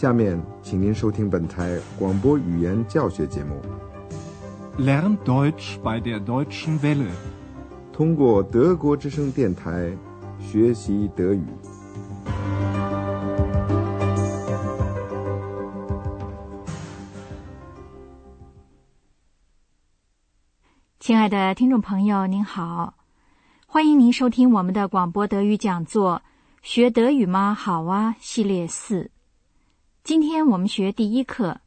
[0.00, 3.60] 下面，请您收听本台广播语言教学节目。
[4.78, 7.10] Lern Deutsch bei der Deutschen Welle，
[7.92, 9.90] 通过德国之声电台
[10.38, 11.44] 学习德语。
[21.00, 22.94] 亲爱的听众朋友，您好，
[23.66, 26.22] 欢迎您收听我们的广播德语讲座
[26.62, 27.52] 《学德语吗？
[27.52, 29.10] 好啊》系列四。
[30.08, 31.60] 今天我们学第一课，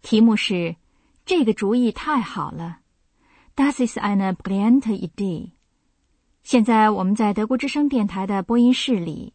[0.00, 0.76] 题目是
[1.26, 2.78] “这个主意太好了
[3.56, 5.50] ”，Das ist eine brillante Idee。
[6.44, 9.32] 现在我们在德国之声电台的播音室里，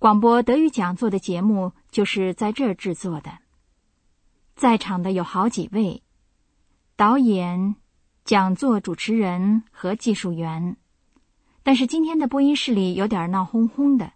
[0.00, 3.38] 广播德语讲座的节目就是在这儿制作的。
[4.56, 6.02] 在场的有好几位
[6.96, 7.76] 导演。
[8.24, 10.76] 讲座主持人和技术员，
[11.62, 14.12] 但是今天的播音室里有点闹哄哄的，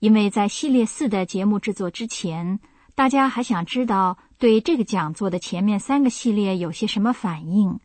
[0.00, 2.58] 因为在系列四的节目制作之前，
[2.94, 7.78] 大家还想知道对这个讲座的前面三个系列有些什么反应。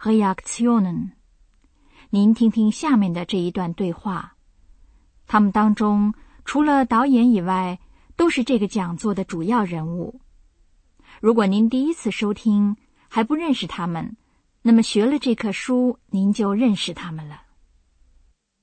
[0.00, 1.10] Reaction，
[2.08, 4.36] 您听听下面的这一段对话，
[5.26, 6.14] 他们当中
[6.46, 7.78] 除了导演以外，
[8.16, 10.18] 都是这个讲座的主要人物。
[11.20, 12.76] 如果您第一次收听，
[13.08, 14.16] 还不认识他们。
[14.62, 17.42] 那么学了这课书，您就认识他们了。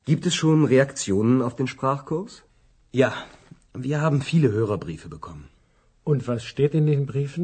[0.05, 2.39] Gibt es schon Reaktionen auf den Sprachkurs?
[2.99, 3.09] Ja,
[3.87, 5.49] wir haben viele Hörerbriefe bekommen.
[6.03, 7.43] Und was steht in den Briefen?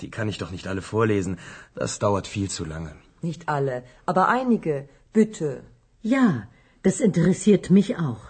[0.00, 1.38] Die kann ich doch nicht alle vorlesen.
[1.74, 2.92] Das dauert viel zu lange.
[3.20, 4.76] Nicht alle, aber einige.
[5.12, 5.48] Bitte.
[6.02, 6.26] Ja,
[6.84, 8.22] das interessiert mich auch.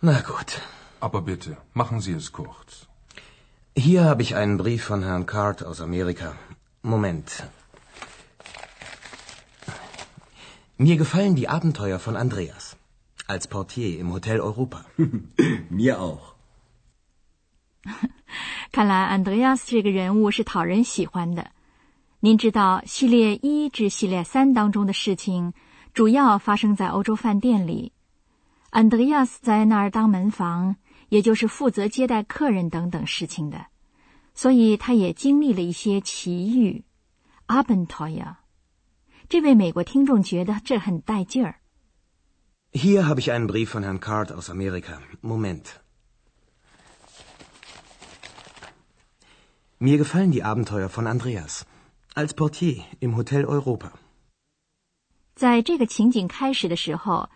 [0.00, 0.54] Na gut.
[1.00, 2.86] Aber bitte, machen Sie es kurz.
[3.88, 6.32] Hier habe ich einen Brief von Herrn Card aus Amerika.
[6.94, 7.42] Moment.
[10.78, 12.75] Mir gefallen die Abenteuer von Andreas
[13.26, 14.84] als Portier im Hotel Europa.
[15.70, 16.34] Mir auch.
[18.72, 21.52] 看来 Andreas 这个人物是讨人喜欢的。
[22.20, 25.52] 您知道系列一至系列三当中的事情，
[25.92, 27.92] 主要发生在欧洲饭店里。
[28.72, 30.76] Andreas 在那儿当门房，
[31.08, 33.66] 也就是负责接待客人等等事情的，
[34.34, 36.84] 所以他也经历了一些奇遇。
[37.46, 38.36] Abenteuer。
[39.28, 41.60] 这位美国听众觉得这很带劲儿。
[42.75, 45.01] Hier habe ich einen Brief von Herrn Card aus Amerika.
[45.21, 45.79] Moment.
[49.79, 51.65] Mir gefallen die Abenteuer von Andreas
[52.13, 53.91] als Portier im Hotel Europa.
[55.35, 57.29] 在这个情景开始的时候，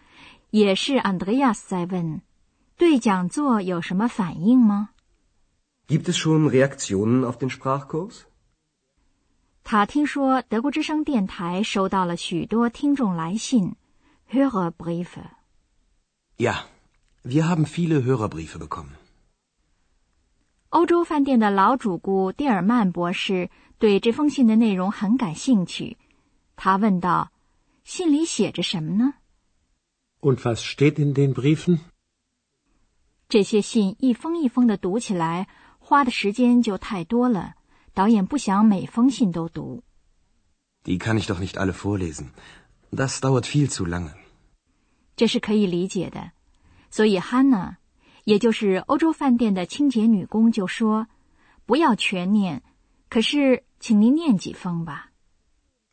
[0.51, 2.21] 也是 Andreas 在问：“
[2.77, 4.89] 对讲座有什么反应吗？”
[5.87, 8.25] Gibt es schon Reaktionen auf den Sprachkurs?
[9.63, 13.75] 他听说德国之声电台收到了许多听众来信
[14.32, 15.24] ，Hörerbriefe。
[16.38, 16.64] Ja,
[17.22, 18.96] wir haben viele Hörerbriefe bekommen。
[20.70, 25.98] 欧洲饭店的老主顾蒂尔曼博士对这封信的内容很感兴趣，
[26.54, 27.32] 他问道
[27.84, 29.14] ：“信里写着什么呢
[30.20, 31.80] ？”Und was steht in den Briefen？
[33.28, 35.48] 这些信一封一封的读起来，
[35.78, 37.54] 花的时间就太多了。
[37.92, 39.82] 导演不想每封信都读。
[40.84, 42.28] Die kann ich doch nicht alle vorlesen.
[42.92, 44.14] Das dauert viel zu lange.
[45.16, 46.32] 这是可以理解的，
[46.90, 47.76] 所以 Hanna，
[48.24, 51.08] 也就是欧洲饭店的清洁女工就说
[51.66, 52.62] ：“不要全念，
[53.08, 55.12] 可是请您念几封吧。”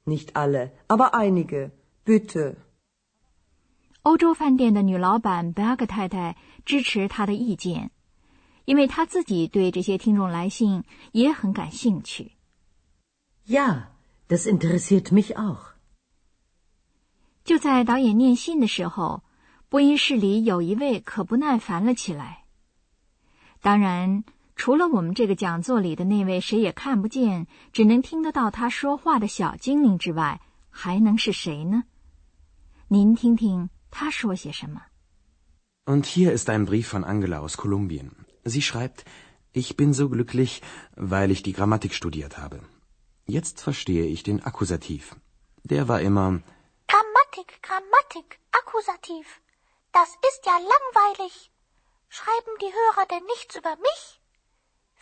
[0.05, 1.72] Nicht alle, aber einige,
[2.05, 2.55] bitte.
[4.03, 7.91] 欧洲饭店的女老板 Berg 太太支持她的意见。
[8.66, 12.34] 因为她自己对这些听众来信也很感兴趣。
[13.47, 13.91] Ja,
[14.28, 15.77] das interessiert mich auch。
[17.47, 19.24] 就在导演念信的时候，
[19.69, 22.44] 播音室里有一位可不耐烦了起来。
[23.62, 24.25] 当然，
[24.58, 31.85] 除了我们这个讲座里的那位谁也看不见、只能听得到他说话的小精灵之外，还能是谁呢？
[32.90, 34.82] 您听听他说些什么。
[35.85, 38.09] Und hier ist ein Brief von Angela aus Kolumbien.
[38.44, 39.05] Sie schreibt,
[39.53, 40.59] ich bin so glücklich,
[40.97, 42.59] weil ich die Grammatik studiert habe.
[43.26, 45.16] Jetzt verstehe ich den Akkusativ.
[45.64, 46.41] Der war immer
[46.87, 49.41] Grammatik, Grammatik, Akkusativ.
[49.91, 51.51] Das ist ja langweilig.
[52.09, 54.22] Schreiben die Hörer denn nichts über mich?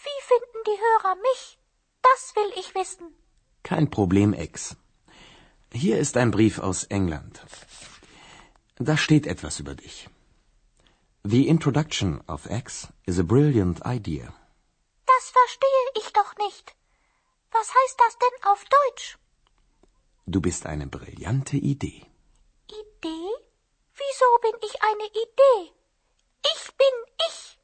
[0.06, 1.60] Wie finden die Hörer mich?
[2.02, 3.16] Das will ich wissen.
[3.64, 4.76] Kein Problem, Ex.
[5.72, 7.42] Hier ist ein Brief aus England.
[8.78, 10.10] Da steht etwas über dich.
[11.24, 14.34] The introduction of X is a brilliant idea.
[15.06, 16.76] Das verstehe ich doch nicht.
[17.52, 19.18] Was heißt das denn auf Deutsch?
[20.28, 22.02] Du bist eine brillante Idee.
[22.68, 23.30] Idee?
[23.94, 25.72] Wieso bin ich eine Idee?
[26.42, 26.96] Ich bin
[27.28, 27.58] ich.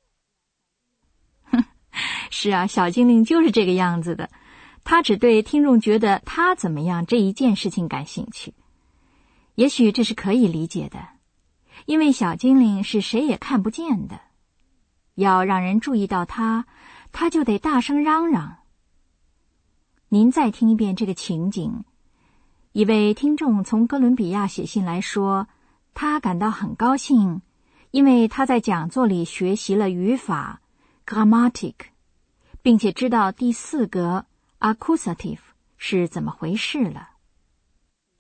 [2.30, 4.30] 是啊，小精灵就是这个样子的。
[4.84, 8.54] 他只对听众觉得他怎么样这一件事情感兴趣。
[9.56, 11.08] 也许这是可以理解的，
[11.86, 14.22] 因为小精灵是谁也看不见的。
[15.16, 16.66] 要让人注意到他，
[17.12, 18.60] 他就得大声嚷嚷。
[20.10, 21.84] 您再听一遍这个情景：
[22.74, 25.48] 一位听众从哥伦比亚写信来说，
[25.94, 27.42] 他感到很高兴，
[27.92, 30.62] 因为他在讲座里学习了语法
[31.06, 31.76] （grammatic），
[32.62, 34.26] 并且知道第四格
[34.62, 35.40] （accusative）
[35.76, 37.10] 是怎么回事了。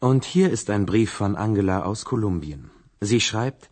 [0.01, 2.71] Und hier ist ein Brief von Angela aus Kolumbien.
[3.00, 3.69] Sie schreibt,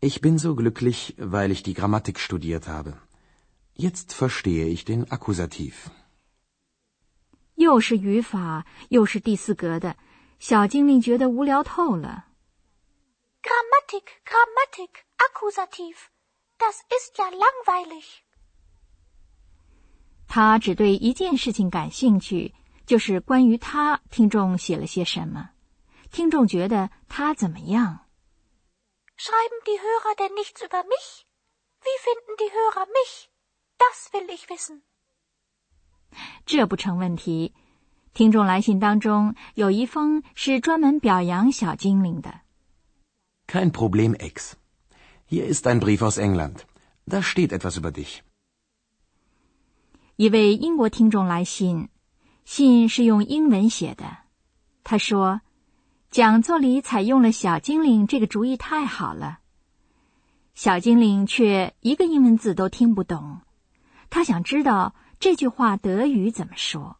[0.00, 2.94] Ich bin so glücklich, weil ich die Grammatik studiert habe.
[3.74, 5.90] Jetzt verstehe ich den Akkusativ.
[7.56, 9.96] 又是语法，又是第四格的，
[10.38, 12.26] 小精灵觉得无聊透了。
[13.42, 15.96] Grammatik, Grammatik, Akkusativ.
[16.58, 18.04] Das ist ja langweilig.
[20.26, 22.54] 他只对一件事情感兴趣，
[22.86, 25.50] 就是关于他听众写了些什么，
[26.10, 28.06] 听众觉得他怎么样。
[29.16, 31.24] Schreiben die Hörer denn nichts über mich?
[31.82, 33.28] Wie finden die Hörer mich?
[33.78, 34.82] Das will ich wissen.
[36.46, 37.52] 这不成问题。
[38.12, 42.40] 听众来信当中有一封是专门表扬小精灵的。
[43.46, 44.52] Kein Problem, Ex.
[45.28, 46.58] Hier ist ein Brief aus England.
[47.06, 48.20] Da steht etwas über dich.
[50.16, 51.88] 一位英国听众来信，
[52.44, 54.18] 信是用英文写的。
[54.82, 55.40] 他说。
[56.10, 59.40] 讲座里采用了小精灵这个主意太好了，
[60.54, 63.40] 小精灵却一个英文字都听不懂。
[64.10, 66.98] 他想知道这句话德语怎么说。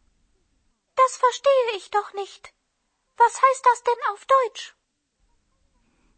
[0.95, 2.49] Das verstehe ich doch nicht.
[3.17, 4.71] Was heißt das denn auf Deutsch?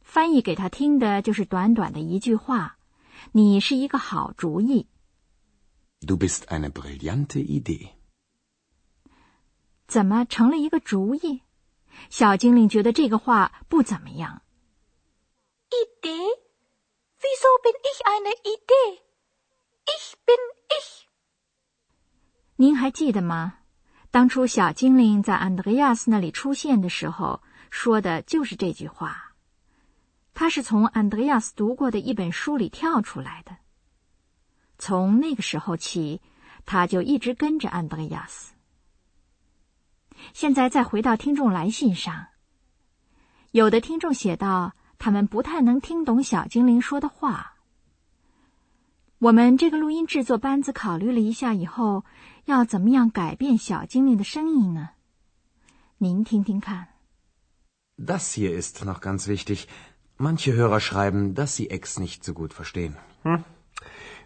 [0.04, 2.78] 翻译给他听的就是短短的一句话
[3.36, 4.88] ：“你是一个好主意。”
[6.00, 7.90] Du bist eine brillante Idee.
[9.86, 11.42] 怎么成了一个主意？
[12.10, 14.44] 小精灵觉得这个话不怎么样。
[15.72, 16.30] Idee?
[17.20, 19.02] Wieso bin ich eine Idee?
[19.84, 20.57] Ich bin.
[22.60, 23.60] 您还记得吗？
[24.10, 29.36] 当初小精灵在安德烈亚斯那里出现的时候，说的就是这句话。
[30.34, 33.58] 他是从安德烈亚斯读过的一本书里跳出来的。
[34.80, 36.20] 从那个时候起，
[36.66, 38.56] 他就一直跟着安德烈亚斯。
[40.34, 42.26] 现在再回到听众来信上，
[43.52, 47.57] 有的听众写道，他们不太能听懂小精灵说的话。
[49.19, 52.05] 我们这个录音制作班子考虑了一下以后，
[52.47, 54.91] 要怎么样改变小精灵的声音呢？
[55.99, 56.89] 您听听看。
[57.97, 59.69] Das hier ist noch ganz wichtig.
[60.19, 62.97] Manche Hörer schreiben, dass sie Ex nicht so gut verstehen.
[63.23, 63.45] Hm.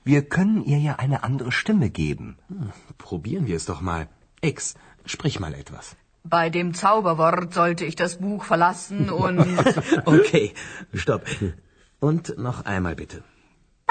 [0.04, 2.36] Wir können ihr ja eine andere Stimme geben.
[2.48, 4.08] Hm, probieren wir es doch mal.
[4.40, 4.74] Ex,
[5.06, 5.96] Sprich mal etwas.
[6.24, 9.38] Bei dem Zauberwort sollte ich das Buch verlassen und.
[10.04, 10.52] okay,
[10.92, 11.24] stopp.
[12.00, 13.22] Und noch einmal bitte.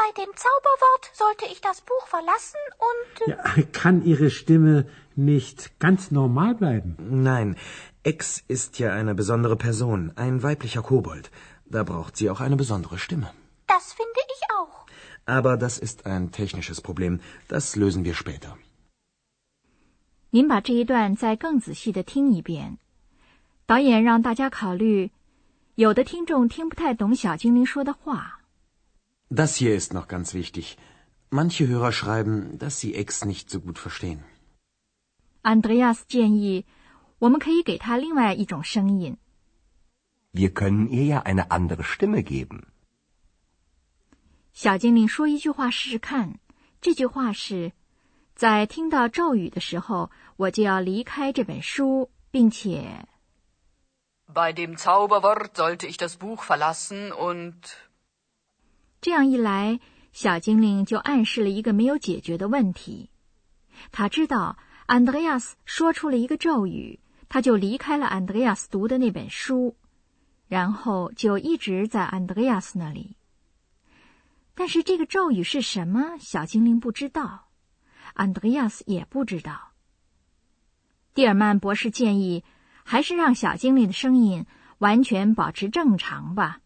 [0.09, 2.59] Bei dem Zauberwort sollte ich das Buch verlassen
[2.89, 3.27] und.
[3.27, 6.97] Ja, kann Ihre Stimme nicht ganz normal bleiben?
[6.99, 7.55] Nein,
[8.03, 11.31] Ex ist ja eine besondere Person, ein weiblicher Kobold.
[11.65, 13.33] Da braucht sie auch eine besondere Stimme.
[13.67, 14.85] Das finde ich auch.
[15.25, 17.19] Aber das ist ein technisches Problem.
[17.47, 18.57] Das lösen wir später.
[20.31, 22.77] 您把这一段再更仔细的听一遍。
[23.65, 25.09] 导演让大家考虑，
[25.75, 28.38] 有的听众听不太懂小精灵说的话。
[29.29, 30.77] Das hier ist noch ganz wichtig.
[31.29, 34.19] Manche Hörer schreiben, dass sie Ex nicht so gut verstehen.
[35.41, 36.65] Andreas 建议，
[37.19, 39.17] 我们可以给他另外一种声音。
[40.33, 42.63] Wir können ihr ja eine andere Stimme geben.
[44.53, 46.39] 小精灵说一句话试试看。
[46.81, 47.73] 这句话是。
[48.35, 53.07] 在听到咒语的时候，我就要离开这本书，并且。
[54.33, 57.55] Bei dem Zauberwort sollte ich das Buch verlassen und。
[59.00, 59.80] 这样一来，
[60.12, 63.10] 小精灵就暗示了一个没有解决的问题。
[63.92, 69.76] 他知道安德烈亚斯说出了一个咒语，他就离开了安德烈亚斯读的那本书，
[70.48, 73.16] 然后就一直在安德烈亚斯那里。
[74.54, 76.18] 但是这个咒语是什么？
[76.18, 77.48] 小精灵不知道。
[78.12, 79.72] 安德烈亚斯也不知道。
[81.14, 82.44] 蒂尔曼博士建议，
[82.84, 84.44] 还是让小精灵的声音
[84.78, 86.60] 完全保持正常吧。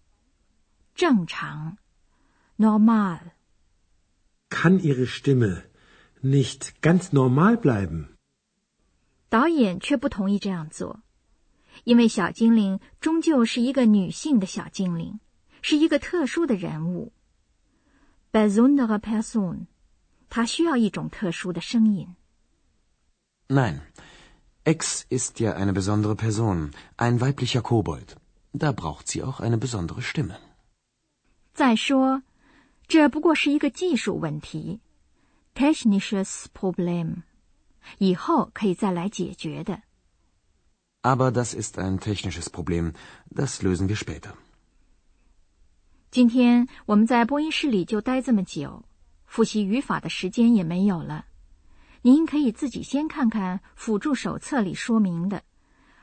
[0.95, 1.77] 正常
[2.58, 5.64] ，normal。Kann Ihre Stimme
[6.22, 8.08] nicht ganz normal bleiben？
[9.30, 11.02] 导演却不同意这样做，
[11.84, 15.20] 因为小精灵终究是一个女性的小精灵，
[15.62, 17.14] 是一个特殊的人物。
[18.32, 19.68] Besondere Person。
[20.32, 22.16] 它需要一种特殊的声音。
[23.48, 23.80] Nein,
[24.64, 28.16] X ist ja eine besondere Person, ein weiblicher Kobold.
[28.54, 30.36] Da braucht sie auch eine besondere Stimme.
[31.56, 32.22] 再说，
[32.87, 34.81] 这不过是一个技术问题
[35.55, 37.23] （technisches Problem），
[37.99, 39.83] 以后可以再来解决的。
[41.03, 42.93] Aber das ist ein technisches Problem.
[43.35, 44.33] Das lösen wir später.
[46.11, 48.85] 今天我们在播音室里就待这么久，
[49.27, 51.27] 复习语法的时间也没有了。
[52.03, 55.43] 您可以自己先看看辅助手册里说明的。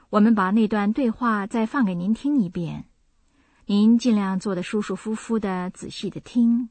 [0.10, 2.86] 我们把那段对话再放给您听一遍，
[3.74, 6.68] 您尽量坐得舒舒服服的，仔细的听。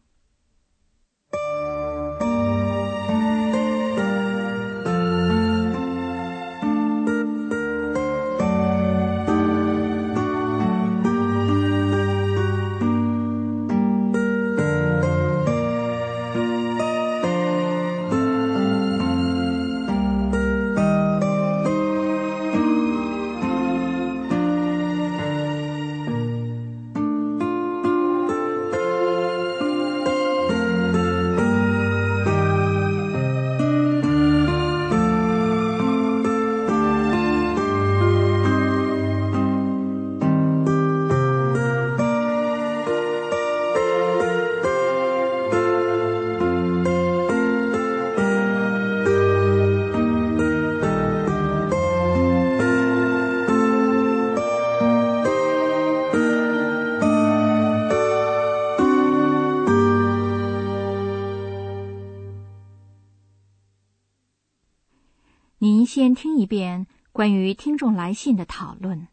[66.40, 69.08] 一遍关于听众来信的讨论。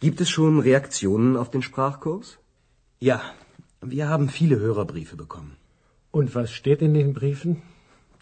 [0.00, 2.38] Gibt es schon Reaktionen auf den Sprachkurs?
[3.00, 3.20] Ja,
[3.80, 5.56] wir haben viele Hörerbriefe bekommen.
[6.10, 7.62] Und was steht in den Briefen?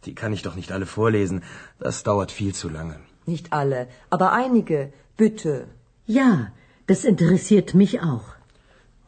[0.05, 1.43] Die kann ich doch nicht alle vorlesen.
[1.79, 2.97] Das dauert viel zu lange.
[3.27, 4.93] Nicht alle, aber einige.
[5.17, 5.69] Bitte.
[6.07, 6.53] Ja,
[6.87, 8.27] das interessiert mich auch.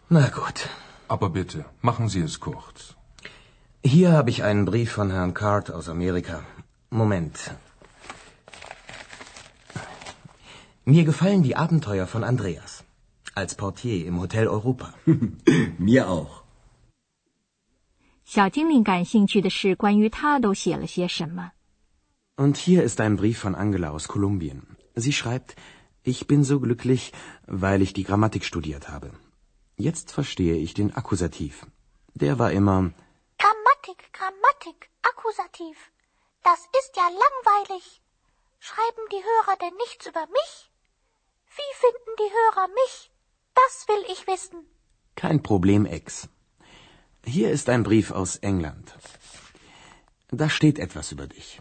[0.09, 0.68] Na gut.
[1.09, 2.94] Aber bitte, machen Sie es kurz.
[3.85, 6.42] Hier habe ich einen Brief von Herrn Card aus Amerika.
[6.90, 7.50] Moment.
[10.87, 12.85] Mir gefallen die Abenteuer von Andreas.
[13.35, 14.94] Als Portier im Hotel Europa.
[15.78, 16.42] Mir auch.
[18.25, 21.52] 小精灵感兴趣的是关于他都写了些什么。
[22.37, 24.76] Und hier ist ein Brief von Angela aus Kolumbien.
[24.97, 25.54] Sie schreibt,
[26.02, 27.12] ich bin so glücklich,
[27.47, 29.11] weil ich die Grammatik studiert habe.
[29.76, 31.66] Jetzt verstehe ich den Akkusativ.
[32.14, 32.92] Der war immer
[33.38, 35.76] Grammatik, Grammatik, Akkusativ.
[36.42, 38.00] Das ist ja langweilig.
[38.61, 40.71] Schreiben die Hörer denn nichts über mich?
[41.59, 43.11] Wie finden die Hörer mich?
[43.55, 44.59] Das will ich wissen.
[45.15, 46.29] kein Problem Ex.
[47.25, 48.93] Hier ist ein Brief aus England.
[50.29, 51.59] Da steht etwas über dich.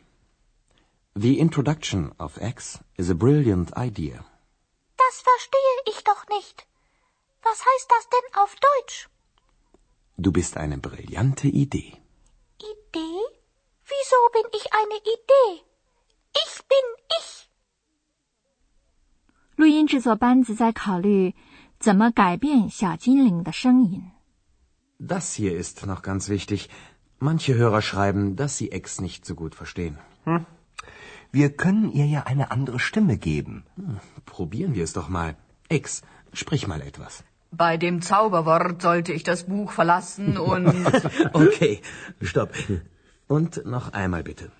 [1.14, 4.24] The introduction of X is a brilliant idea.
[5.04, 6.66] Das verstehe ich doch nicht.
[7.42, 9.08] Was heißt das denn auf Deutsch?
[10.18, 11.92] Du bist eine brillante Idee.
[12.74, 13.20] Idee?
[13.92, 15.50] Wieso bin ich eine Idee?
[16.44, 16.86] Ich bin
[17.20, 17.28] ich.
[19.65, 21.35] 录音制作班子在考虑
[21.79, 24.11] 怎么改变小精灵的声音。
[24.99, 26.69] Das hier ist noch ganz wichtig.
[27.19, 29.97] Manche Hörer schreiben, dass sie X nicht so gut verstehen.
[31.31, 33.63] Wir können ihr ja eine andere Stimme geben.
[34.25, 35.35] Probieren wir es doch mal.
[35.69, 36.01] X,
[36.33, 37.23] sprich mal etwas.
[37.51, 40.67] Bei dem Zauberwort sollte ich das Buch verlassen und.
[41.33, 41.81] Okay,
[42.21, 42.51] stopp.
[43.27, 44.51] Und noch einmal bitte.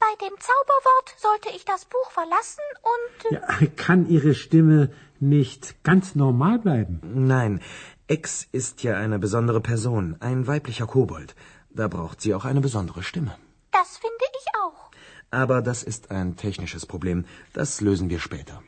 [0.00, 3.32] Bei dem Zauberwort sollte ich das Buch verlassen und...
[3.32, 7.00] Ja, kann Ihre Stimme nicht ganz normal bleiben?
[7.02, 7.60] Nein,
[8.06, 11.34] X ist ja eine besondere Person, ein weiblicher Kobold.
[11.70, 13.36] Da braucht sie auch eine besondere Stimme.
[13.72, 14.90] Das finde ich auch.
[15.30, 17.24] Aber das ist ein technisches Problem.
[17.52, 18.62] Das lösen wir später.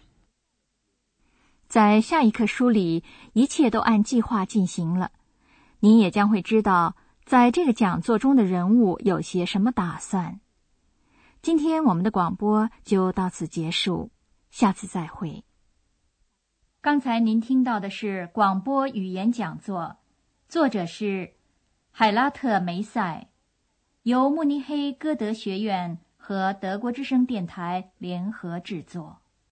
[1.69, 5.11] 在下一课书里，一切都按计划进行了。
[5.81, 6.97] 您也将会知道，
[7.27, 10.41] 在这个讲座中的人物有些什么打算。
[11.44, 14.12] 今天我们的广播就到此结束，
[14.50, 15.44] 下次再会。
[16.80, 19.98] 刚才您听到的是广播语言讲座，
[20.48, 21.34] 作者是
[21.92, 23.28] 海拉特梅塞，
[24.04, 29.20] 由慕尼黑歌德学院和德国之声电台联合制作。